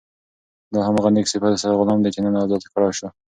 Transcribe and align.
دا 0.73 0.79
هماغه 0.87 1.09
نېک 1.15 1.27
صفته 1.31 1.69
غلام 1.79 1.99
دی 2.01 2.09
چې 2.15 2.19
نن 2.25 2.35
ازاد 2.43 2.63
کړای 2.73 2.91
شو. 2.97 3.07